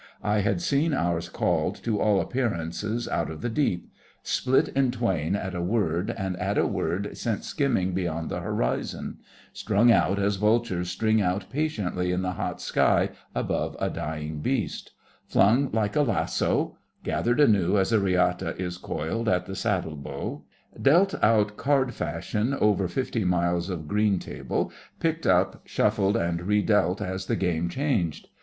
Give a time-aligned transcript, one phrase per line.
[0.23, 3.87] I had seen ours called, to all appearance, out of the deep;
[4.23, 9.19] split in twain at a word, and, at a word, sent skimming beyond the horizon;
[9.53, 14.91] strung out as vultures string out patiently in the hot sky above a dying beast;
[15.27, 20.41] flung like a lasso; gathered anew as a riata is coiled at the saddle bow;
[20.81, 27.01] dealt out card fashion over fifty miles of green table; picked up, shuffled, and redealt
[27.03, 28.29] as the game changed.